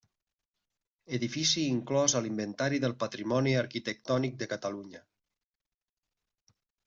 Edifici 1.17 1.65
inclòs 1.73 2.15
a 2.19 2.21
l'Inventari 2.27 2.79
del 2.87 2.95
Patrimoni 3.05 3.53
Arquitectònic 3.61 4.39
de 4.41 4.47
Catalunya. 4.57 5.03